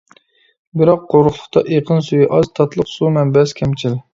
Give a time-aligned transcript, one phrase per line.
[0.81, 3.99] بىراق قۇرۇقلۇقتا ئېقىن سۈيى ئاز، تاتلىق سۇ مەنبەسى كەمچىل.